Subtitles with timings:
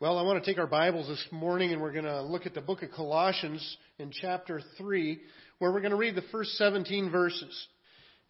[0.00, 2.54] Well, I want to take our Bibles this morning and we're going to look at
[2.54, 5.20] the book of Colossians in chapter 3,
[5.60, 7.68] where we're going to read the first 17 verses.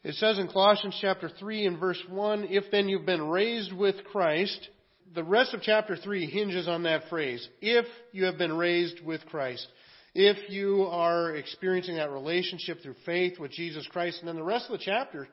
[0.03, 3.97] It says in Colossians chapter 3 and verse 1, If then you've been raised with
[4.13, 4.69] Christ,
[5.15, 9.25] the rest of chapter 3 hinges on that phrase, if you have been raised with
[9.25, 9.67] Christ.
[10.15, 14.67] If you are experiencing that relationship through faith with Jesus Christ, and then the rest
[14.67, 15.27] of the chapter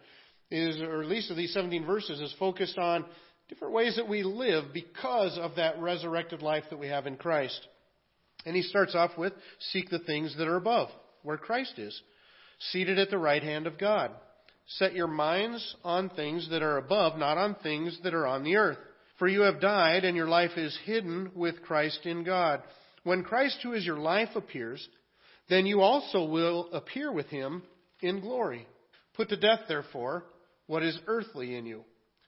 [0.49, 3.03] is, or at least of these 17 verses, is focused on
[3.51, 7.67] different ways that we live because of that resurrected life that we have in Christ.
[8.45, 9.33] And he starts off with,
[9.71, 10.87] seek the things that are above,
[11.23, 12.01] where Christ is,
[12.71, 14.11] seated at the right hand of God.
[14.67, 18.55] Set your minds on things that are above, not on things that are on the
[18.55, 18.77] earth.
[19.19, 22.63] For you have died, and your life is hidden with Christ in God.
[23.03, 24.87] When Christ, who is your life, appears,
[25.49, 27.63] then you also will appear with him
[27.99, 28.65] in glory.
[29.13, 30.23] Put to death, therefore,
[30.67, 31.83] what is earthly in you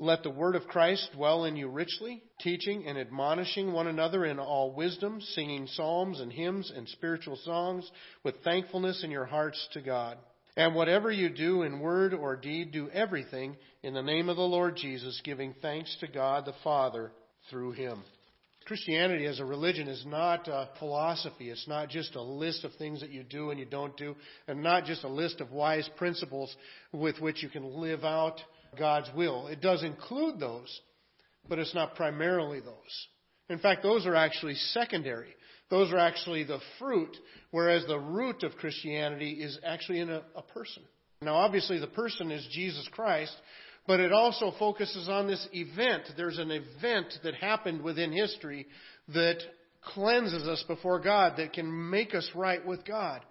[0.00, 4.38] Let the word of Christ dwell in you richly, teaching and admonishing one another in
[4.38, 7.90] all wisdom, singing psalms and hymns and spiritual songs
[8.22, 10.16] with thankfulness in your hearts to God.
[10.56, 14.42] And whatever you do in word or deed, do everything in the name of the
[14.42, 17.10] Lord Jesus, giving thanks to God the Father
[17.50, 18.04] through him.
[18.66, 21.50] Christianity as a religion is not a philosophy.
[21.50, 24.14] It's not just a list of things that you do and you don't do,
[24.46, 26.54] and not just a list of wise principles
[26.92, 28.40] with which you can live out
[28.76, 29.46] God's will.
[29.46, 30.80] It does include those,
[31.48, 33.06] but it's not primarily those.
[33.48, 35.34] In fact, those are actually secondary.
[35.70, 37.16] Those are actually the fruit,
[37.50, 40.82] whereas the root of Christianity is actually in a, a person.
[41.20, 43.34] Now, obviously, the person is Jesus Christ,
[43.86, 46.02] but it also focuses on this event.
[46.16, 48.66] There's an event that happened within history
[49.14, 49.38] that
[49.82, 53.22] cleanses us before God, that can make us right with God.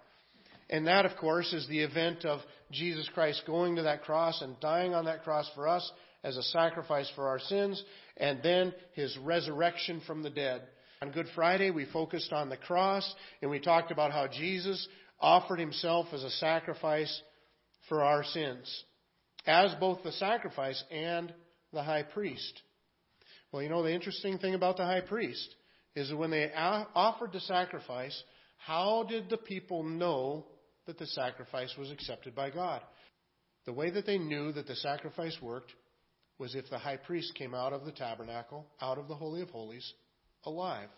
[0.70, 2.40] And that, of course, is the event of
[2.70, 5.90] Jesus Christ going to that cross and dying on that cross for us
[6.22, 7.82] as a sacrifice for our sins,
[8.16, 10.62] and then his resurrection from the dead.
[11.00, 14.86] On Good Friday, we focused on the cross, and we talked about how Jesus
[15.20, 17.22] offered himself as a sacrifice
[17.88, 18.84] for our sins,
[19.46, 21.32] as both the sacrifice and
[21.72, 22.60] the high priest.
[23.52, 25.54] Well, you know, the interesting thing about the high priest
[25.94, 28.20] is that when they offered the sacrifice,
[28.58, 30.46] how did the people know
[30.88, 32.80] that the sacrifice was accepted by God.
[33.66, 35.70] The way that they knew that the sacrifice worked
[36.38, 39.50] was if the high priest came out of the tabernacle, out of the Holy of
[39.50, 39.92] Holies,
[40.44, 40.88] alive.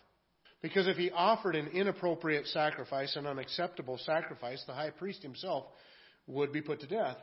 [0.63, 5.65] Because if he offered an inappropriate sacrifice, an unacceptable sacrifice, the high priest himself
[6.29, 7.17] would be put to death.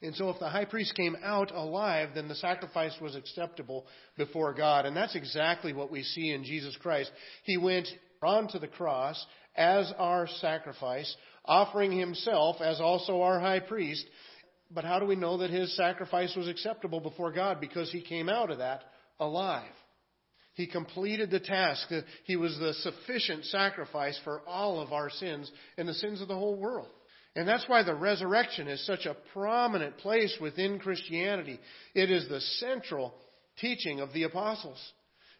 [0.00, 3.84] And so if the high priest came out alive, then the sacrifice was acceptable
[4.16, 4.86] before God.
[4.86, 7.10] And that's exactly what we see in Jesus Christ.
[7.42, 7.88] He went
[8.22, 9.22] onto the cross
[9.56, 11.14] as our sacrifice,
[11.48, 14.04] offering himself as also our high priest.
[14.70, 17.60] But how do we know that his sacrifice was acceptable before God?
[17.60, 18.84] Because he came out of that
[19.18, 19.72] alive.
[20.54, 21.88] He completed the task.
[22.24, 26.34] He was the sufficient sacrifice for all of our sins and the sins of the
[26.34, 26.88] whole world.
[27.36, 31.60] And that's why the resurrection is such a prominent place within Christianity.
[31.94, 33.14] It is the central
[33.60, 34.78] teaching of the apostles.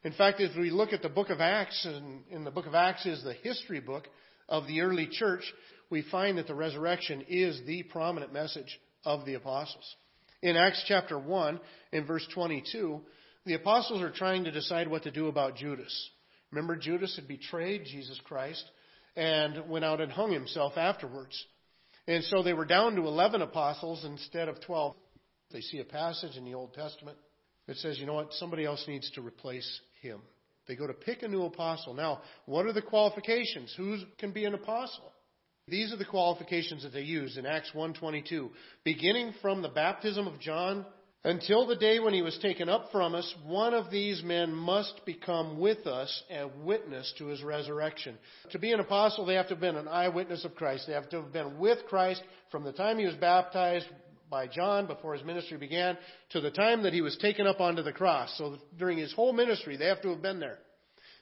[0.05, 2.75] In fact, as we look at the book of Acts, and in the book of
[2.77, 4.07] Acts is the history book
[4.49, 5.43] of the early church,
[5.91, 9.97] we find that the resurrection is the prominent message of the apostles.
[10.43, 11.61] In Acts chapter 1,
[11.93, 13.01] in verse 22,
[13.47, 16.11] the apostles are trying to decide what to do about Judas.
[16.51, 18.65] Remember, Judas had betrayed Jesus Christ
[19.17, 21.45] and went out and hung himself afterwards.
[22.07, 24.95] And so they were down to 11 apostles instead of 12.
[25.51, 27.19] They see a passage in the Old Testament
[27.67, 30.21] that says, you know what, somebody else needs to replace him.
[30.67, 31.95] They go to pick a new apostle.
[31.95, 33.75] Now, what are the qualifications?
[33.77, 35.13] Who can be an apostle?
[35.71, 38.51] These are the qualifications that they use in Acts 1:22.
[38.85, 40.87] Beginning from the baptism of John
[41.25, 45.05] until the day when he was taken up from us, one of these men must
[45.05, 48.17] become with us a witness to his resurrection.
[48.51, 50.87] To be an apostle, they have to have been an eyewitness of Christ.
[50.87, 53.87] They have to have been with Christ from the time he was baptized
[54.31, 55.99] by John before his ministry began
[56.31, 58.37] to the time that he was taken up onto the cross.
[58.39, 60.59] So during his whole ministry, they have to have been there.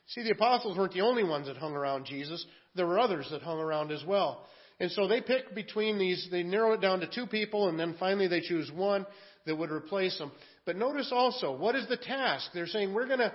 [0.08, 2.44] See, the apostles weren't the only ones that hung around Jesus.
[2.75, 4.47] There were others that hung around as well.
[4.79, 7.97] And so they pick between these, they narrow it down to two people, and then
[7.99, 9.06] finally they choose one
[9.47, 10.31] that would replace them.
[10.64, 12.50] But notice also, what is the task?
[12.53, 13.32] They're saying we're going to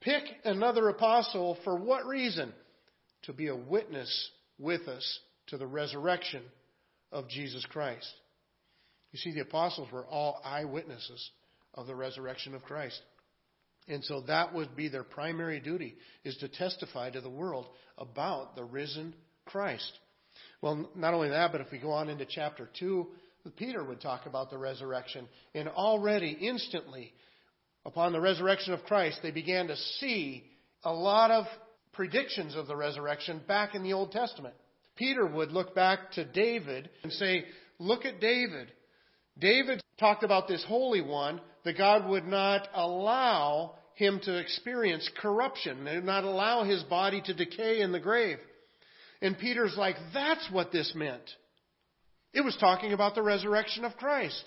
[0.00, 2.52] pick another apostle for what reason?
[3.24, 6.42] To be a witness with us to the resurrection
[7.12, 8.08] of Jesus Christ.
[9.12, 11.30] You see, the apostles were all eyewitnesses
[11.74, 13.00] of the resurrection of Christ.
[13.88, 18.54] And so that would be their primary duty, is to testify to the world about
[18.54, 19.14] the risen
[19.46, 19.92] Christ.
[20.60, 23.06] Well, not only that, but if we go on into chapter 2,
[23.56, 25.26] Peter would talk about the resurrection.
[25.54, 27.12] And already, instantly,
[27.84, 30.44] upon the resurrection of Christ, they began to see
[30.84, 31.46] a lot of
[31.92, 34.54] predictions of the resurrection back in the Old Testament.
[34.96, 37.44] Peter would look back to David and say,
[37.78, 38.72] Look at David.
[39.38, 45.86] David talked about this Holy One that God would not allow him to experience corruption,
[45.88, 48.38] and not allow his body to decay in the grave.
[49.20, 51.22] And Peter's like, That's what this meant.
[52.32, 54.44] It was talking about the resurrection of Christ.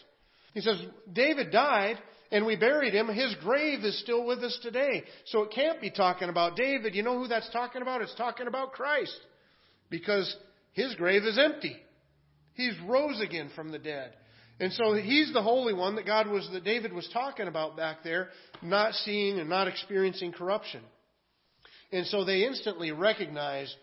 [0.54, 0.78] He says,
[1.12, 1.98] David died
[2.32, 3.08] and we buried him.
[3.08, 5.04] His grave is still with us today.
[5.26, 6.96] So it can't be talking about David.
[6.96, 8.02] You know who that's talking about?
[8.02, 9.18] It's talking about Christ.
[9.90, 10.34] Because
[10.74, 11.76] his grave is empty.
[12.54, 14.14] He's rose again from the dead.
[14.62, 18.04] And so he's the holy one that God was, that David was talking about back
[18.04, 18.30] there,
[18.62, 20.82] not seeing and not experiencing corruption.
[21.92, 23.74] And so they instantly recognized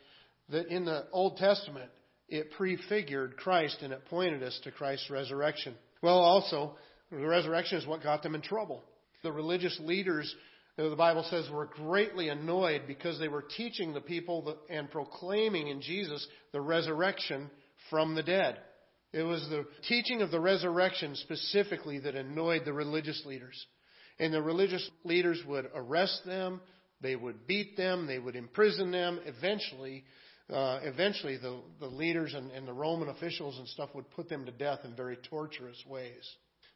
[0.51, 1.91] that in the Old Testament,
[2.29, 5.75] it prefigured Christ and it pointed us to Christ's resurrection.
[6.01, 6.77] Well, also,
[7.11, 8.85] the resurrection is what got them in trouble.
[9.25, 10.33] The religious leaders,
[10.77, 15.83] the Bible says, were greatly annoyed because they were teaching the people and proclaiming in
[15.83, 17.51] Jesus the resurrection
[17.91, 18.59] from the dead.
[19.13, 23.67] It was the teaching of the resurrection specifically that annoyed the religious leaders.
[24.19, 26.61] And the religious leaders would arrest them,
[27.01, 29.21] they would beat them, they would imprison them.
[29.25, 30.05] Eventually,
[30.53, 34.45] uh, eventually the, the leaders and, and the Roman officials and stuff would put them
[34.47, 36.29] to death in very torturous ways.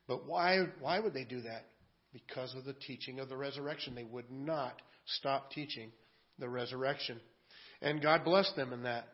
[0.07, 1.67] But why, why would they do that?
[2.13, 3.95] Because of the teaching of the resurrection.
[3.95, 5.91] They would not stop teaching
[6.39, 7.21] the resurrection.
[7.81, 9.09] And God blessed them in that.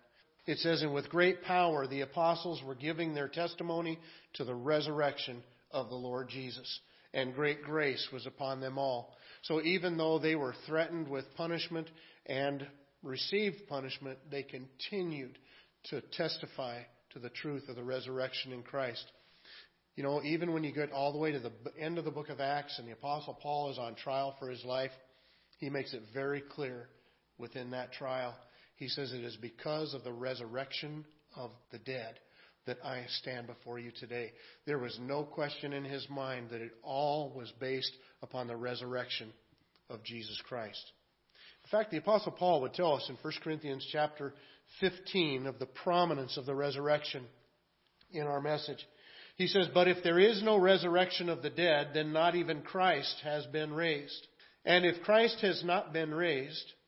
[0.49, 3.99] It says, and with great power the apostles were giving their testimony
[4.35, 6.81] to the resurrection of the Lord Jesus.
[7.13, 9.15] And great grace was upon them all.
[9.43, 11.91] So even though they were threatened with punishment
[12.25, 12.67] and
[13.03, 15.37] received punishment, they continued
[15.91, 16.81] to testify
[17.11, 19.05] to the truth of the resurrection in Christ.
[19.97, 22.31] You know, even when you get all the way to the end of the book
[22.31, 24.93] of Acts and the Apostle Paul is on trial for his life,
[25.59, 26.89] he makes it very clear
[27.37, 28.35] within that trial.
[28.79, 31.05] He says, It is because of the resurrection
[31.37, 32.19] of the dead
[32.67, 34.33] that I stand before you today.
[34.67, 37.93] There was no question in his mind that it all was based
[38.23, 39.33] upon the resurrection
[39.91, 40.83] of Jesus Christ.
[41.65, 44.33] In fact, the apostle Paul would tell us in 1 Corinthians chapter
[44.81, 47.25] 15 of the prominence of the resurrection
[48.13, 48.87] in our message.
[49.37, 53.17] He says, But if there is no resurrection of the dead, then not even Christ
[53.25, 54.27] has been raised.
[54.65, 56.73] And if Christ has not been raised,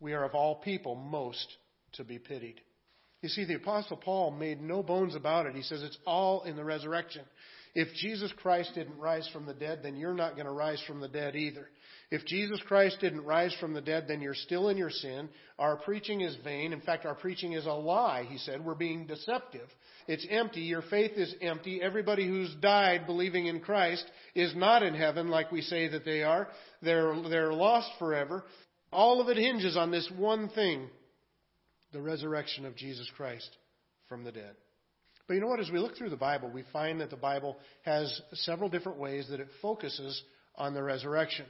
[0.00, 1.56] we are of all people most
[1.94, 2.60] to be pitied.
[3.22, 5.54] You see, the Apostle Paul made no bones about it.
[5.54, 7.22] He says it's all in the resurrection.
[7.74, 11.00] If Jesus Christ didn't rise from the dead, then you're not going to rise from
[11.00, 11.68] the dead either.
[12.10, 15.28] If Jesus Christ didn't rise from the dead, then you're still in your sin.
[15.58, 16.72] Our preaching is vain.
[16.72, 18.64] In fact, our preaching is a lie, he said.
[18.64, 19.68] We're being deceptive.
[20.06, 20.62] It's empty.
[20.62, 21.82] Your faith is empty.
[21.82, 26.22] Everybody who's died believing in Christ is not in heaven like we say that they
[26.22, 26.48] are.
[26.80, 28.44] They're, they're lost forever.
[28.92, 30.88] All of it hinges on this one thing
[31.92, 33.48] the resurrection of Jesus Christ
[34.08, 34.54] from the dead.
[35.26, 35.60] But you know what?
[35.60, 39.28] As we look through the Bible, we find that the Bible has several different ways
[39.30, 40.22] that it focuses
[40.56, 41.44] on the resurrection.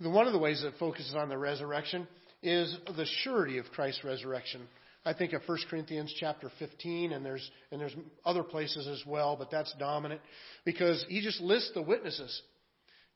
[0.00, 2.06] the, one of the ways that it focuses on the resurrection
[2.42, 4.62] is the surety of Christ's resurrection.
[5.04, 9.34] I think of 1 Corinthians chapter 15, and there's, and there's other places as well,
[9.36, 10.20] but that's dominant
[10.64, 12.40] because he just lists the witnesses.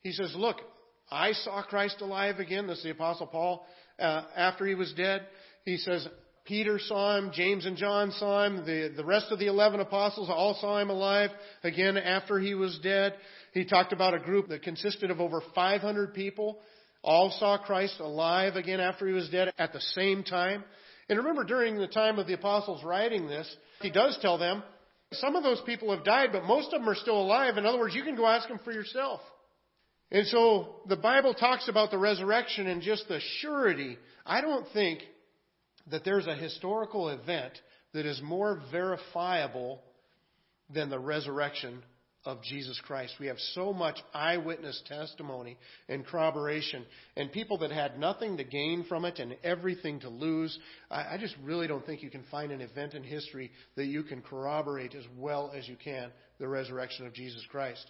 [0.00, 0.56] He says, Look,
[1.10, 2.66] I saw Christ alive again.
[2.66, 3.66] This is the Apostle Paul
[3.98, 5.26] uh, after he was dead.
[5.64, 6.06] He says,
[6.46, 10.30] Peter saw him, James and John saw him, the, the rest of the 11 apostles
[10.30, 11.30] all saw him alive
[11.64, 13.14] again after he was dead.
[13.52, 16.58] He talked about a group that consisted of over 500 people,
[17.02, 20.62] all saw Christ alive again after he was dead at the same time.
[21.08, 24.62] And remember, during the time of the apostles writing this, he does tell them,
[25.12, 27.56] some of those people have died, but most of them are still alive.
[27.56, 29.20] In other words, you can go ask them for yourself.
[30.10, 33.98] And so the Bible talks about the resurrection and just the surety.
[34.24, 35.00] I don't think
[35.90, 37.52] that there's a historical event
[37.92, 39.80] that is more verifiable
[40.72, 41.82] than the resurrection
[42.24, 43.14] of Jesus Christ.
[43.20, 45.56] We have so much eyewitness testimony
[45.88, 46.84] and corroboration,
[47.16, 50.58] and people that had nothing to gain from it and everything to lose.
[50.90, 54.22] I, just really don't think you can find an event in history that you can
[54.22, 57.88] corroborate as well as you can the resurrection of Jesus Christ.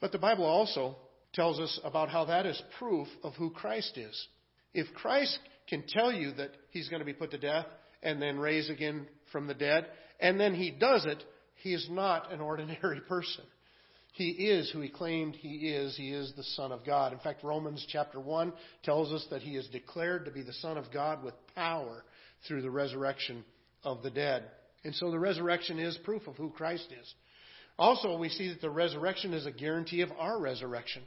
[0.00, 0.96] But the Bible also
[1.36, 4.26] tells us about how that is proof of who Christ is.
[4.74, 5.38] If Christ
[5.68, 7.66] can tell you that he's going to be put to death
[8.02, 9.86] and then raise again from the dead,
[10.18, 11.22] and then he does it,
[11.62, 13.44] he is not an ordinary person.
[14.14, 15.94] He is who he claimed he is.
[15.94, 17.12] He is the Son of God.
[17.12, 18.50] In fact, Romans chapter 1
[18.82, 22.02] tells us that he is declared to be the Son of God with power
[22.48, 23.44] through the resurrection
[23.84, 24.44] of the dead.
[24.84, 27.14] And so the resurrection is proof of who Christ is.
[27.78, 31.02] Also, we see that the resurrection is a guarantee of our resurrection.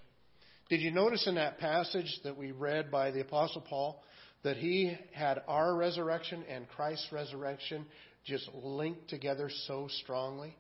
[0.70, 4.04] Did you notice in that passage that we read by the Apostle Paul
[4.44, 7.88] that he had our resurrection and Christ's resurrection
[8.24, 10.56] just linked together so strongly?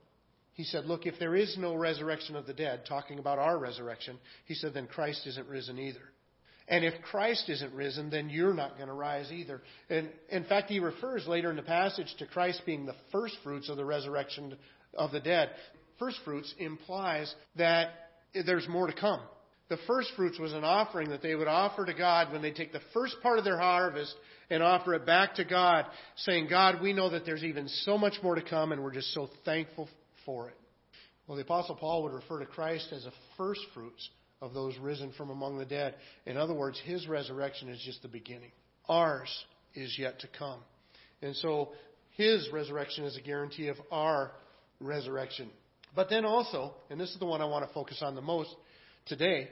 [0.54, 4.18] He said, Look, if there is no resurrection of the dead, talking about our resurrection,
[4.46, 6.02] he said, then Christ isn't risen either.
[6.68, 9.62] And if Christ isn't risen, then you're not going to rise either.
[9.92, 13.70] And in fact, he refers later in the passage to Christ being the first fruits
[13.70, 14.56] of the resurrection
[14.96, 15.52] of the dead.
[16.00, 17.90] First fruits implies that
[18.34, 19.22] there's more to come
[19.70, 22.74] the first fruits was an offering that they would offer to God when they take
[22.74, 24.14] the first part of their harvest
[24.50, 25.86] and offer it back to God,
[26.16, 29.14] saying, God, we know that there's even so much more to come, and we're just
[29.14, 29.88] so thankful
[30.26, 30.58] for it.
[31.28, 34.10] Well, the Apostle Paul would refer to Christ as a first fruits
[34.42, 35.94] of those risen from among the dead.
[36.26, 38.52] In other words, his resurrection is just the beginning.
[38.88, 39.30] Ours
[39.76, 40.60] is yet to come.
[41.22, 41.70] And so
[42.18, 44.32] his resurrection is a guarantee of our
[44.80, 45.52] resurrection.
[45.96, 48.50] But then also, and this is the one I want to focus on the most
[49.10, 49.50] today,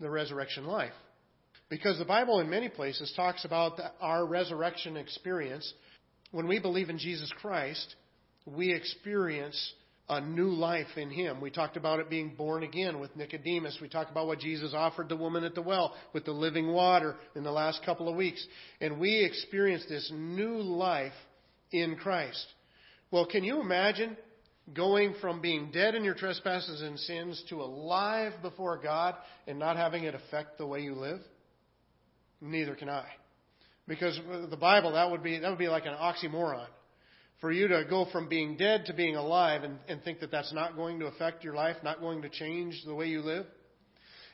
[0.00, 0.92] the resurrection life.
[1.68, 5.72] Because the Bible, in many places, talks about our resurrection experience.
[6.32, 7.94] When we believe in Jesus Christ,
[8.46, 9.72] we experience
[10.08, 11.40] a new life in Him.
[11.40, 13.78] We talked about it being born again with Nicodemus.
[13.80, 17.14] We talked about what Jesus offered the woman at the well with the living water
[17.36, 18.44] in the last couple of weeks.
[18.80, 21.12] And we experience this new life
[21.70, 22.44] in Christ.
[23.12, 24.16] Well, can you imagine
[24.74, 29.14] going from being dead in your trespasses and sins to alive before God
[29.46, 31.20] and not having it affect the way you live?
[32.40, 33.06] Neither can I.
[33.86, 36.66] Because the Bible, that would be, that would be like an oxymoron.
[37.40, 40.52] For you to go from being dead to being alive and, and think that that's
[40.52, 43.46] not going to affect your life, not going to change the way you live.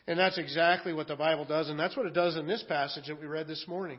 [0.08, 3.06] And that's exactly what the Bible does, and that's what it does in this passage
[3.08, 3.98] that we read this morning.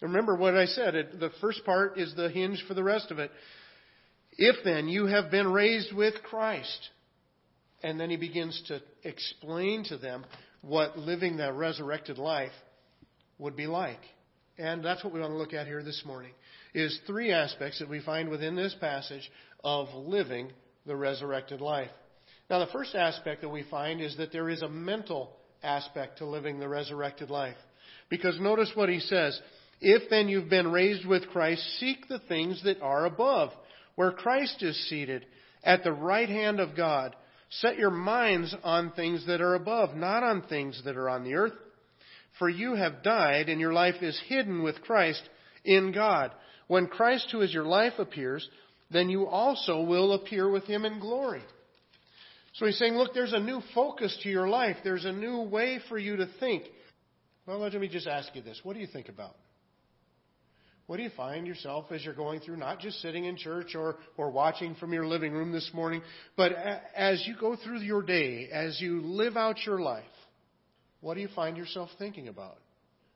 [0.00, 0.94] Remember what I said.
[0.94, 3.30] It, the first part is the hinge for the rest of it.
[4.42, 6.88] If then you have been raised with Christ,
[7.82, 10.24] and then he begins to explain to them
[10.62, 12.52] what living that resurrected life
[13.38, 14.00] would be like.
[14.56, 16.32] And that's what we want to look at here this morning
[16.72, 19.30] is three aspects that we find within this passage
[19.62, 20.50] of living
[20.86, 21.90] the resurrected life.
[22.48, 26.24] Now the first aspect that we find is that there is a mental aspect to
[26.24, 27.56] living the resurrected life.
[28.08, 29.38] Because notice what he says,
[29.82, 33.50] if then you've been raised with Christ, seek the things that are above
[34.00, 35.26] where Christ is seated
[35.62, 37.14] at the right hand of God.
[37.50, 41.34] Set your minds on things that are above, not on things that are on the
[41.34, 41.52] earth.
[42.38, 45.20] For you have died, and your life is hidden with Christ
[45.66, 46.32] in God.
[46.66, 48.48] When Christ, who is your life, appears,
[48.90, 51.42] then you also will appear with him in glory.
[52.54, 54.76] So he's saying, look, there's a new focus to your life.
[54.82, 56.62] There's a new way for you to think.
[57.46, 58.60] Well, let me just ask you this.
[58.62, 59.36] What do you think about?
[60.90, 63.94] What do you find yourself as you're going through, not just sitting in church or,
[64.16, 66.02] or watching from your living room this morning,
[66.36, 66.50] but
[66.96, 70.02] as you go through your day, as you live out your life,
[71.00, 72.56] what do you find yourself thinking about?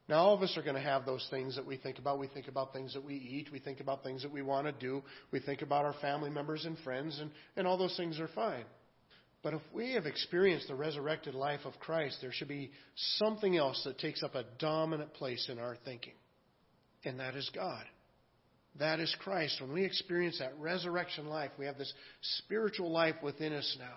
[0.09, 2.21] Now, all of us are going to have those things that we think about.
[2.21, 3.49] We think about things that we eat.
[3.50, 5.02] We think about things that we want to do.
[5.33, 8.66] We think about our family members and friends, and, and all those things are fine.
[9.43, 12.71] But if we have experienced the resurrected life of Christ, there should be
[13.16, 16.14] something else that takes up a dominant place in our thinking,
[17.04, 17.84] and that is God.
[18.78, 19.61] That is Christ.
[19.61, 21.92] When we experience that resurrection life, we have this
[22.38, 23.96] spiritual life within us now.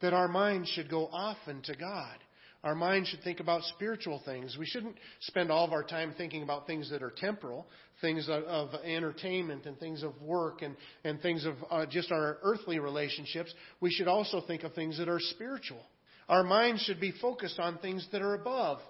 [0.00, 2.16] That our mind should go often to God.
[2.62, 4.56] Our mind should think about spiritual things.
[4.58, 7.66] We shouldn't spend all of our time thinking about things that are temporal,
[8.00, 12.78] things of, entertainment and things of work and, and things of uh, just our earthly
[12.78, 13.52] relationships.
[13.80, 15.82] We should also think of things that are spiritual.
[16.28, 18.80] Our mind should be focused on things that are above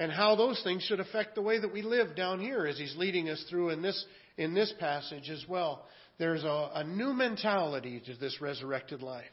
[0.00, 2.96] and how those things should affect the way that we live down here as he's
[2.96, 4.02] leading us through in this
[4.38, 5.84] in this passage as well.
[6.18, 9.24] There's a, a new mentality to this resurrected life.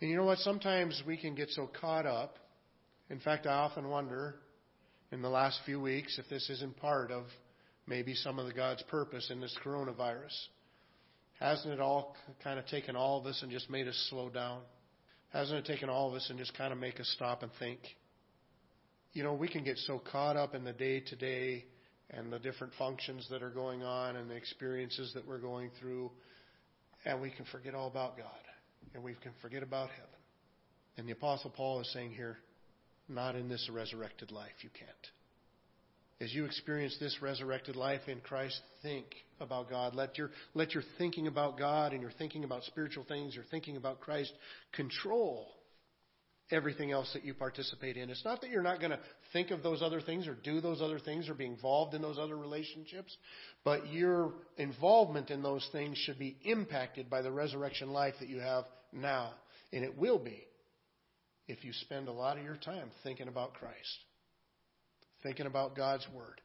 [0.00, 0.38] And you know what?
[0.38, 2.38] Sometimes we can get so caught up.
[3.10, 4.36] In fact, I often wonder
[5.12, 7.24] in the last few weeks if this isn't part of
[7.86, 10.34] maybe some of the God's purpose in this coronavirus.
[11.40, 14.60] Hasn't it all kind of taken all of us and just made us slow down?
[15.28, 17.80] Hasn't it taken all of us and just kind of make us stop and think?
[19.18, 21.64] You know, we can get so caught up in the day to day
[22.10, 26.12] and the different functions that are going on and the experiences that we're going through,
[27.04, 28.28] and we can forget all about God
[28.94, 30.20] and we can forget about heaven.
[30.98, 32.38] And the Apostle Paul is saying here,
[33.08, 34.90] not in this resurrected life, you can't.
[36.20, 39.06] As you experience this resurrected life in Christ, think
[39.40, 39.96] about God.
[39.96, 43.76] Let your, let your thinking about God and your thinking about spiritual things, your thinking
[43.76, 44.32] about Christ
[44.70, 45.48] control
[46.50, 48.10] everything else that you participate in.
[48.10, 49.00] It's not that you're not going to
[49.32, 52.18] think of those other things or do those other things or be involved in those
[52.18, 53.16] other relationships,
[53.64, 58.38] but your involvement in those things should be impacted by the resurrection life that you
[58.38, 59.32] have now.
[59.72, 60.42] And it will be
[61.46, 63.98] if you spend a lot of your time thinking about Christ,
[65.22, 66.40] thinking about God's Word,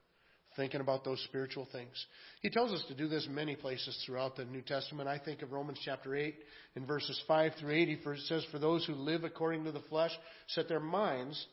[0.56, 2.06] thinking about those spiritual things.
[2.42, 5.10] He tells us to do this many places throughout the New Testament.
[5.10, 6.36] I think of Romans chapter 8
[6.76, 7.90] in verses 5 through 8.
[7.90, 10.12] It says, For those who live according to the flesh
[10.48, 11.46] set their minds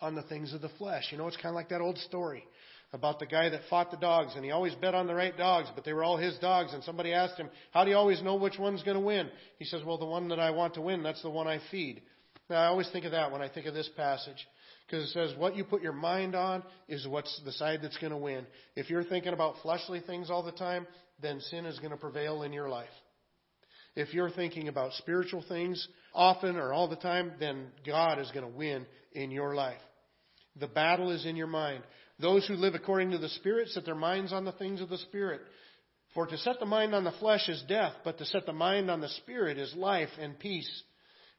[0.00, 1.04] on the things of the flesh.
[1.10, 2.44] You know, it's kind of like that old story
[2.92, 5.68] about the guy that fought the dogs, and he always bet on the right dogs,
[5.74, 6.72] but they were all his dogs.
[6.72, 9.28] And somebody asked him, How do you always know which one's going to win?
[9.58, 12.02] He says, Well, the one that I want to win, that's the one I feed.
[12.48, 14.46] Now, I always think of that when I think of this passage.
[14.88, 18.12] Because it says what you put your mind on is what's the side that's going
[18.12, 18.46] to win.
[18.74, 20.86] If you're thinking about fleshly things all the time,
[21.20, 22.88] then sin is going to prevail in your life.
[23.94, 28.50] If you're thinking about spiritual things often or all the time, then God is going
[28.50, 29.80] to win in your life.
[30.58, 31.82] The battle is in your mind.
[32.20, 34.98] Those who live according to the Spirit set their minds on the things of the
[34.98, 35.40] Spirit.
[36.14, 38.90] For to set the mind on the flesh is death, but to set the mind
[38.90, 40.82] on the Spirit is life and peace.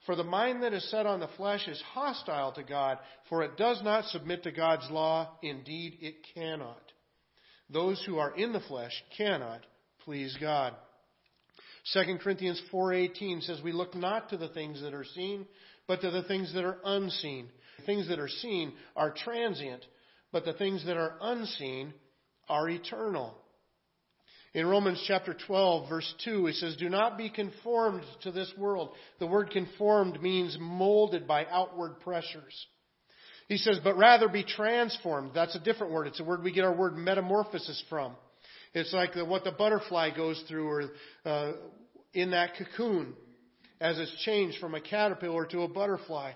[0.06, 3.58] For the mind that is set on the flesh is hostile to God, for it
[3.58, 5.38] does not submit to God's law.
[5.42, 6.82] Indeed, it cannot.
[7.70, 9.62] Those who are in the flesh cannot
[10.06, 10.74] please God.
[11.94, 15.48] 2 Corinthians 4:18 says we look not to the things that are seen,
[15.88, 17.50] but to the things that are unseen.
[17.78, 19.86] The things that are seen are transient,
[20.32, 21.94] but the things that are unseen
[22.48, 23.38] are eternal.
[24.54, 28.90] In Romans chapter 12, verse 2, he says, Do not be conformed to this world.
[29.20, 32.68] The word conformed means molded by outward pressures.
[33.48, 35.32] He says, but rather be transformed.
[35.34, 36.08] That's a different word.
[36.08, 38.16] It's a word we get our word metamorphosis from.
[38.76, 40.84] It's like the, what the butterfly goes through or
[41.26, 41.54] uh,
[42.14, 43.16] in that cocoon
[43.82, 46.34] as it's changed from a caterpillar to a butterfly.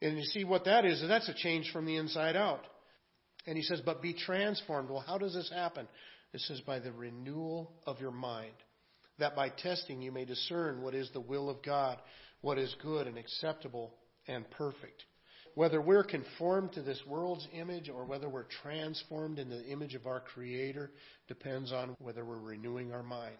[0.00, 2.62] And you see what that is, that's a change from the inside out.
[3.46, 4.90] And he says, but be transformed.
[4.90, 5.88] Well, how does this happen?
[6.34, 8.54] It says, by the renewal of your mind,
[9.20, 11.98] that by testing you may discern what is the will of God,
[12.40, 13.94] what is good and acceptable
[14.26, 15.04] and perfect.
[15.54, 20.08] Whether we're conformed to this world's image or whether we're transformed in the image of
[20.08, 20.90] our Creator
[21.28, 23.38] depends on whether we're renewing our mind.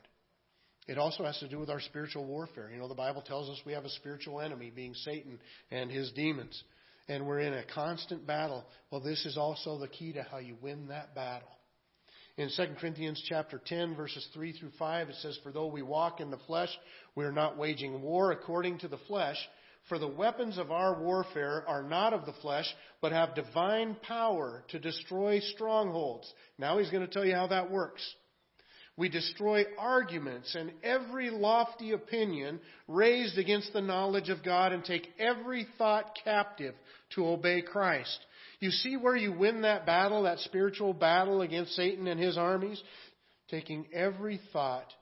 [0.87, 2.70] It also has to do with our spiritual warfare.
[2.70, 5.40] You know, the Bible tells us we have a spiritual enemy, being Satan
[5.72, 6.62] and his demons.
[7.09, 8.64] And we're in a constant battle.
[8.92, 11.48] Well, this is also the key to how you win that battle.
[12.36, 16.20] In 2 Corinthians chapter 10 verses 3 through 5 it says for though we walk
[16.20, 16.70] in the flesh
[17.14, 19.36] we are not waging war according to the flesh
[19.88, 22.66] for the weapons of our warfare are not of the flesh
[23.00, 26.32] but have divine power to destroy strongholds.
[26.58, 28.02] Now he's going to tell you how that works.
[28.96, 35.08] We destroy arguments and every lofty opinion raised against the knowledge of God and take
[35.18, 36.74] every thought captive
[37.14, 38.18] to obey Christ.
[38.60, 42.82] You see where you win that battle, that spiritual battle against Satan and his armies?
[43.48, 44.92] Taking every thought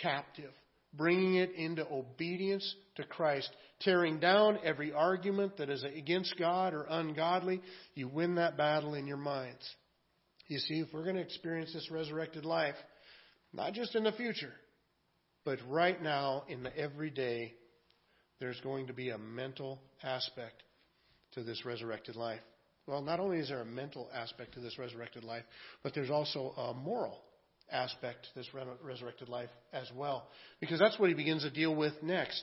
[0.00, 0.52] captive,
[0.92, 6.86] bringing it into obedience to Christ, tearing down every argument that is against God or
[6.88, 7.60] ungodly.
[7.94, 9.68] You win that battle in your minds.
[10.46, 12.74] You see, if we're going to experience this resurrected life,
[13.52, 14.52] not just in the future,
[15.44, 17.54] but right now in the everyday,
[18.40, 20.62] there's going to be a mental aspect
[21.32, 22.40] to this resurrected life.
[22.86, 25.44] Well, not only is there a mental aspect to this resurrected life,
[25.82, 27.18] but there's also a moral
[27.72, 28.48] aspect to this
[28.82, 30.28] resurrected life as well.
[30.60, 32.42] Because that's what he begins to deal with next.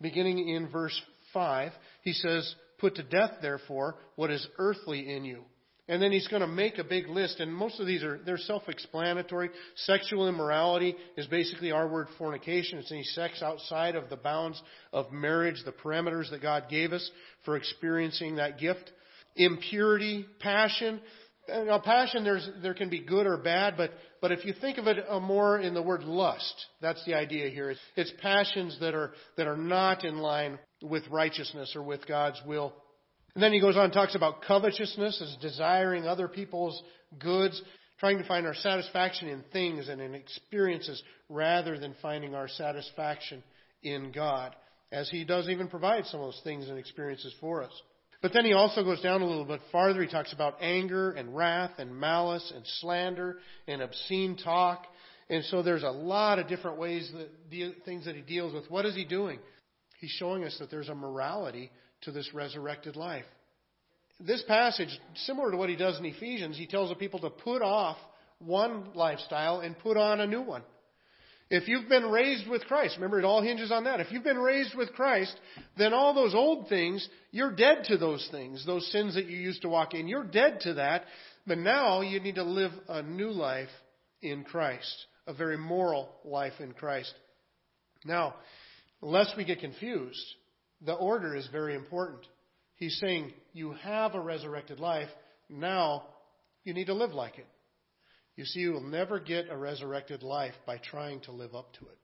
[0.00, 1.00] Beginning in verse
[1.32, 1.72] 5,
[2.02, 5.42] he says, Put to death, therefore, what is earthly in you.
[5.88, 8.36] And then he's going to make a big list, and most of these are they're
[8.36, 9.48] self-explanatory.
[9.74, 12.78] Sexual immorality is basically our word fornication.
[12.78, 14.60] It's any sex outside of the bounds
[14.92, 17.10] of marriage, the parameters that God gave us
[17.46, 18.92] for experiencing that gift.
[19.38, 21.00] Impurity, passion.
[21.48, 24.86] Now, passion, there's, there can be good or bad, but, but if you think of
[24.86, 27.70] it uh, more in the word lust, that's the idea here.
[27.70, 32.40] It's, it's passions that are, that are not in line with righteousness or with God's
[32.46, 32.74] will.
[33.34, 36.82] And then he goes on and talks about covetousness as desiring other people's
[37.18, 37.62] goods,
[37.98, 43.42] trying to find our satisfaction in things and in experiences rather than finding our satisfaction
[43.82, 44.54] in God,
[44.92, 47.72] as he does even provide some of those things and experiences for us.
[48.20, 50.02] But then he also goes down a little bit farther.
[50.02, 54.86] He talks about anger and wrath and malice and slander and obscene talk.
[55.30, 58.68] And so there's a lot of different ways that the things that he deals with.
[58.70, 59.38] What is he doing?
[60.00, 61.70] He's showing us that there's a morality
[62.02, 63.24] to this resurrected life.
[64.20, 64.88] This passage,
[65.26, 67.98] similar to what he does in Ephesians, he tells the people to put off
[68.40, 70.62] one lifestyle and put on a new one.
[71.50, 74.00] If you've been raised with Christ, remember it all hinges on that.
[74.00, 75.34] If you've been raised with Christ,
[75.78, 79.62] then all those old things, you're dead to those things, those sins that you used
[79.62, 80.08] to walk in.
[80.08, 81.04] You're dead to that.
[81.46, 83.70] But now you need to live a new life
[84.20, 87.14] in Christ, a very moral life in Christ.
[88.04, 88.34] Now,
[89.00, 90.22] lest we get confused,
[90.84, 92.26] the order is very important.
[92.76, 95.08] He's saying, You have a resurrected life.
[95.48, 96.04] Now
[96.64, 97.46] you need to live like it.
[98.38, 101.86] You see, you will never get a resurrected life by trying to live up to
[101.86, 101.98] it.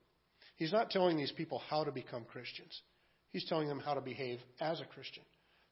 [0.57, 2.81] He's not telling these people how to become Christians,
[3.31, 5.23] He's telling them how to behave as a Christian.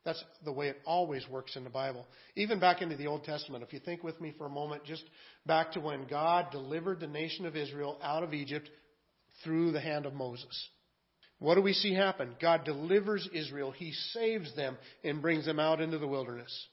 [0.06, 2.08] That's the way it always works in the Bible.
[2.38, 5.04] Even back into the Old Testament, if you think with me for a moment, just
[5.46, 8.70] back to when God delivered the nation of Israel out of Egypt
[9.44, 10.70] through the hand of Moses.
[11.40, 12.36] What do we see happen?
[12.42, 13.72] God delivers Israel.
[13.72, 16.68] He saves them and brings them out into the wilderness.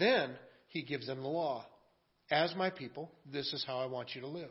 [0.00, 0.34] Then
[0.68, 1.64] he gives them the law.
[2.30, 4.50] As my people, this is how I want you to live.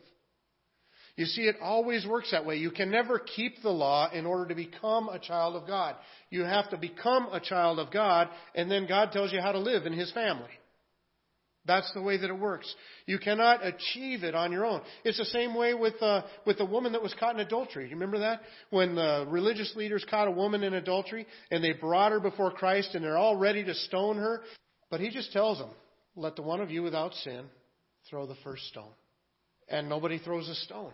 [1.16, 2.56] You see, it always works that way.
[2.56, 5.96] You can never keep the law in order to become a child of God.
[6.30, 9.58] You have to become a child of God, and then God tells you how to
[9.58, 10.50] live in His family.
[11.66, 12.74] That's the way that it works.
[13.06, 14.80] You cannot achieve it on your own.
[15.04, 17.84] It's the same way with uh, with the woman that was caught in adultery.
[17.84, 18.40] You remember that
[18.70, 22.94] when the religious leaders caught a woman in adultery and they brought her before Christ
[22.94, 24.40] and they're all ready to stone her,
[24.90, 25.70] but he just tells them,
[26.16, 27.44] "Let the one of you without sin
[28.10, 28.92] throw the first stone,"
[29.68, 30.92] and nobody throws a stone.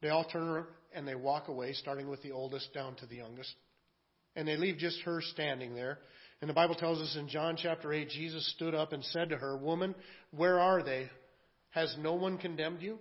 [0.00, 3.54] They all turn and they walk away, starting with the oldest down to the youngest,
[4.34, 5.98] and they leave just her standing there
[6.44, 9.36] and the Bible tells us in John chapter 8, Jesus stood up and said to
[9.38, 9.94] her, Woman,
[10.30, 11.08] where are they?
[11.70, 12.98] Has no one condemned you?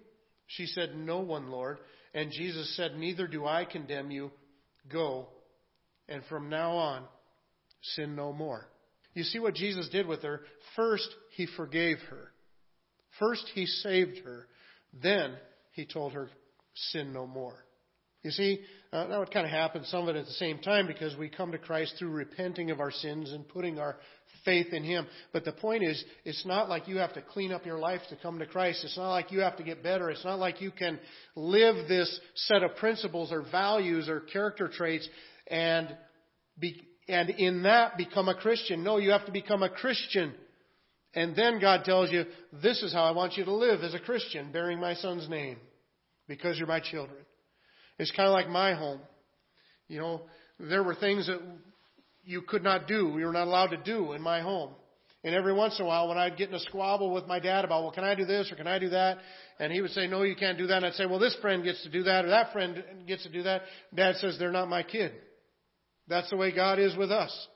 [0.48, 1.80] She said, No one, Lord.
[2.14, 4.32] And Jesus said, Neither do I condemn you.
[4.90, 5.28] Go,
[6.08, 7.04] and from now on,
[7.82, 8.66] sin no more.
[9.14, 10.40] You see what Jesus did with her?
[10.78, 12.32] First, he forgave her.
[13.20, 14.48] First, he saved her.
[15.02, 15.36] Then,
[15.74, 16.30] he told her,
[16.92, 17.56] Sin no more.
[18.24, 18.62] You see,
[18.94, 21.28] uh, that would kind of happen some of it at the same time because we
[21.28, 23.98] come to Christ through repenting of our sins and putting our
[24.46, 25.08] faith in Him.
[25.34, 28.16] But the point is, it's not like you have to clean up your life to
[28.16, 28.84] come to Christ.
[28.84, 30.10] It's not like you have to get better.
[30.10, 31.00] It's not like you can
[31.36, 35.08] live this set of principles or values or character traits
[35.48, 35.96] and
[36.58, 38.84] be, and in that become a Christian.
[38.84, 40.34] No, you have to become a Christian.
[41.16, 42.26] And then God tells you,
[42.62, 45.58] this is how I want you to live as a Christian, bearing my son's name,
[46.28, 47.20] because you're my children.
[48.00, 49.00] It's kind of like my home.
[49.88, 50.22] You know,
[50.60, 51.40] there were things that
[52.24, 54.72] you could not do, we were not allowed to do in my home.
[55.26, 57.64] And every once in a while, when I'd get in a squabble with my dad
[57.64, 59.20] about, well, can I do this or can I do that?
[59.58, 60.78] And he would say, no, you can't do that.
[60.78, 63.32] And I'd say, well, this friend gets to do that or that friend gets to
[63.32, 63.62] do that.
[63.96, 65.14] Dad says, they're not my kid.
[66.10, 67.48] That's the way God is with us.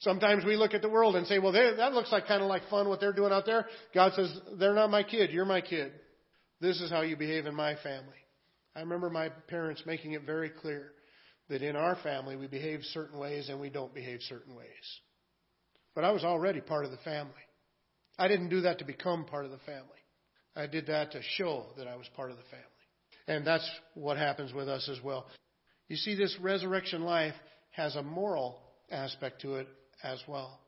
[0.00, 2.62] Sometimes we look at the world and say, well, that looks like kind of like
[2.70, 3.66] fun what they're doing out there.
[3.92, 5.30] God says, they're not my kid.
[5.30, 5.92] You're my kid.
[6.60, 8.14] This is how you behave in my family.
[8.76, 10.92] I remember my parents making it very clear
[11.48, 14.66] that in our family we behave certain ways and we don't behave certain ways.
[15.94, 17.32] But I was already part of the family.
[18.18, 19.82] I didn't do that to become part of the family.
[20.54, 22.64] I did that to show that I was part of the family.
[23.26, 25.26] And that's what happens with us as well.
[25.88, 27.34] You see, this resurrection life
[27.70, 29.68] has a moral aspect to it
[30.02, 30.60] as well.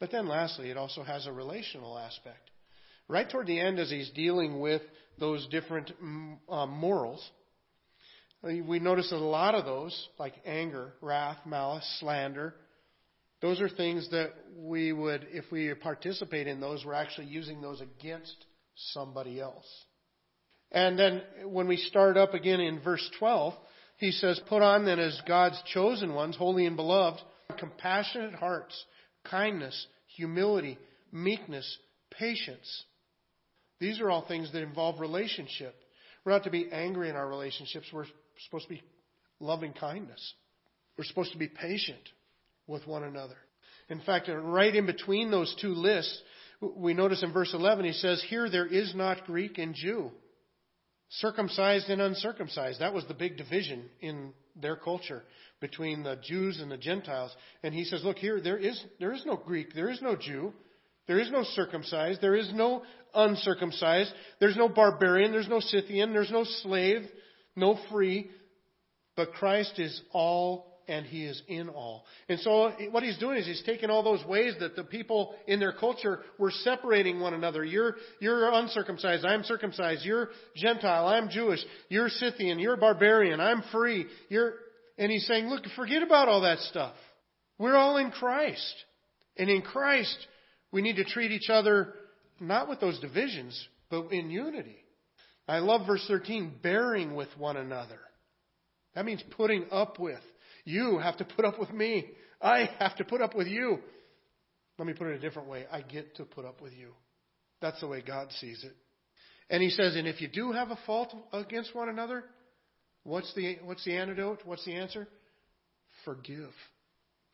[0.00, 2.50] But then lastly, it also has a relational aspect.
[3.08, 4.82] Right toward the end, as he's dealing with
[5.18, 7.22] those different mm, uh, morals,
[8.42, 12.54] We notice that a lot of those, like anger, wrath, malice, slander,
[13.40, 17.80] those are things that we would, if we participate in those, we're actually using those
[17.80, 18.34] against
[18.74, 19.66] somebody else.
[20.70, 23.54] And then when we start up again in verse 12,
[23.98, 27.20] he says, Put on then as God's chosen ones, holy and beloved,
[27.58, 28.84] compassionate hearts,
[29.30, 29.86] kindness,
[30.16, 30.78] humility,
[31.10, 31.78] meekness,
[32.10, 32.84] patience.
[33.80, 35.74] These are all things that involve relationship.
[36.24, 37.86] We're not to be angry in our relationships.
[37.92, 38.06] We're
[38.44, 38.82] supposed to be
[39.40, 40.34] loving kindness.
[40.96, 42.08] We're supposed to be patient
[42.66, 43.36] with one another.
[43.88, 46.22] In fact, right in between those two lists,
[46.60, 50.12] we notice in verse 11, he says, Here there is not Greek and Jew,
[51.10, 52.80] circumcised and uncircumcised.
[52.80, 55.22] That was the big division in their culture
[55.60, 57.34] between the Jews and the Gentiles.
[57.62, 60.52] And he says, Look, here, there is, there is no Greek, there is no Jew,
[61.06, 62.82] there is no circumcised, there is no
[63.14, 67.02] uncircumcised, there's no barbarian, there's no Scythian, there's no slave,
[67.56, 68.30] no free,
[69.16, 72.04] but Christ is all and he is in all.
[72.28, 75.60] And so what he's doing is he's taking all those ways that the people in
[75.60, 77.64] their culture were separating one another.
[77.64, 80.04] You're, you're uncircumcised, I'm circumcised.
[80.04, 81.60] You're Gentile, I'm Jewish.
[81.88, 84.06] You're Scythian, you're barbarian, I'm free.
[84.28, 84.54] You're,
[84.98, 86.94] and he's saying, look, forget about all that stuff.
[87.58, 88.74] We're all in Christ.
[89.36, 90.16] And in Christ,
[90.72, 91.94] we need to treat each other
[92.40, 94.76] not with those divisions, but in unity.
[95.46, 97.98] I love verse 13, bearing with one another.
[98.94, 100.20] That means putting up with.
[100.64, 102.06] You have to put up with me.
[102.40, 103.78] I have to put up with you.
[104.78, 105.64] Let me put it a different way.
[105.70, 106.92] I get to put up with you.
[107.60, 108.74] That's the way God sees it.
[109.50, 112.24] And he says, and if you do have a fault against one another,
[113.04, 114.40] what's the, what's the antidote?
[114.44, 115.06] What's the answer?
[116.04, 116.50] Forgive.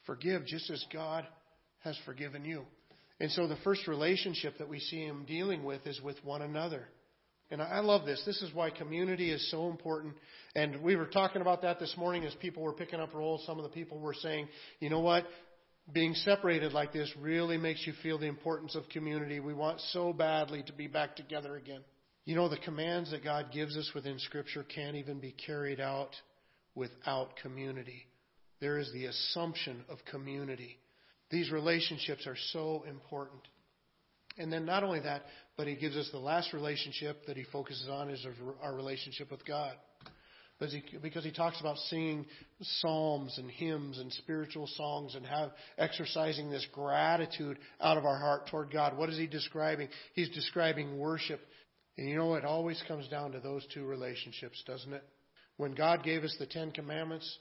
[0.04, 1.26] Forgive just as God
[1.84, 2.64] has forgiven you.
[3.20, 6.88] And so the first relationship that we see him dealing with is with one another.
[7.50, 8.22] And I love this.
[8.26, 10.14] This is why community is so important.
[10.54, 13.44] And we were talking about that this morning as people were picking up roles.
[13.46, 14.48] Some of the people were saying,
[14.80, 15.24] you know what?
[15.90, 19.40] Being separated like this really makes you feel the importance of community.
[19.40, 21.80] We want so badly to be back together again.
[22.26, 26.10] You know, the commands that God gives us within Scripture can't even be carried out
[26.74, 28.06] without community.
[28.60, 30.76] There is the assumption of community.
[31.30, 33.40] These relationships are so important.
[34.38, 35.22] And then not only that,
[35.56, 38.24] but he gives us the last relationship that he focuses on is
[38.62, 39.74] our relationship with God.
[41.02, 42.26] Because he talks about singing
[42.60, 48.48] psalms and hymns and spiritual songs and have exercising this gratitude out of our heart
[48.48, 48.96] toward God.
[48.96, 49.88] What is he describing?
[50.14, 51.40] He's describing worship.
[51.96, 55.04] And you know, it always comes down to those two relationships, doesn't it?
[55.58, 57.38] When God gave us the Ten Commandments,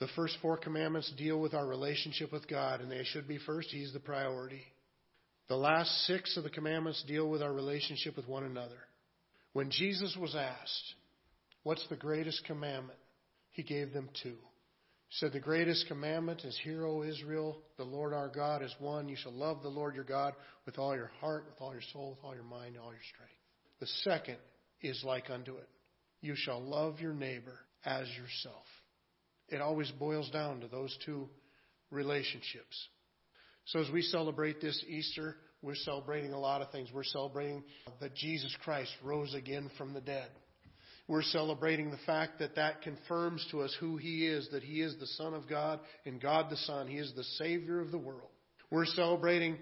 [0.00, 3.68] the first four commandments deal with our relationship with God, and they should be first.
[3.70, 4.62] He's the priority.
[5.48, 8.78] The last six of the commandments deal with our relationship with one another.
[9.52, 10.94] When Jesus was asked,
[11.62, 12.98] What's the greatest commandment?
[13.50, 14.36] He gave them two.
[15.08, 19.08] He said, The greatest commandment is, Hear, O Israel, the Lord our God is one.
[19.08, 20.34] You shall love the Lord your God
[20.66, 23.00] with all your heart, with all your soul, with all your mind, and all your
[23.14, 23.32] strength.
[23.80, 24.38] The second
[24.80, 25.68] is like unto it.
[26.20, 28.64] You shall love your neighbor as yourself.
[29.48, 31.28] It always boils down to those two
[31.90, 32.88] relationships.
[33.66, 36.90] So as we celebrate this Easter, we're celebrating a lot of things.
[36.92, 37.64] We're celebrating
[38.00, 40.28] that Jesus Christ rose again from the dead.
[41.08, 44.96] We're celebrating the fact that that confirms to us who He is, that He is
[44.98, 46.86] the Son of God and God the Son.
[46.86, 48.30] He is the Savior of the world.
[48.70, 49.56] We're celebrating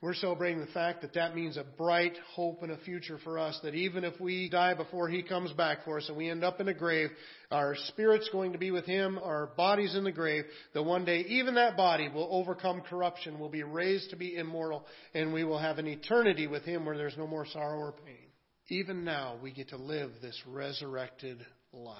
[0.00, 3.58] we're celebrating the fact that that means a bright hope and a future for us.
[3.64, 6.60] That even if we die before He comes back for us and we end up
[6.60, 7.10] in a grave,
[7.50, 11.20] our spirit's going to be with Him, our body's in the grave, that one day
[11.28, 15.58] even that body will overcome corruption, will be raised to be immortal, and we will
[15.58, 18.28] have an eternity with Him where there's no more sorrow or pain.
[18.68, 21.96] Even now, we get to live this resurrected life.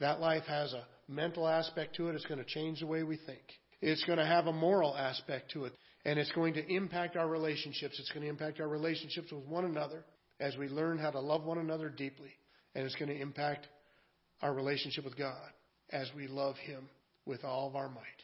[0.00, 2.14] That life has a mental aspect to it.
[2.14, 3.42] It's going to change the way we think.
[3.82, 5.72] It's going to have a moral aspect to it.
[6.04, 7.98] And it's going to impact our relationships.
[7.98, 10.04] It's going to impact our relationships with one another
[10.38, 12.30] as we learn how to love one another deeply.
[12.74, 13.66] And it's going to impact
[14.42, 15.50] our relationship with God
[15.90, 16.88] as we love Him
[17.26, 18.19] with all of our might.